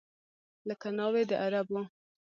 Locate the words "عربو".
1.43-1.81